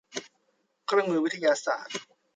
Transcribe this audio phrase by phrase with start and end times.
[0.87, 1.95] เครื่องมือวิทยาศาสตร์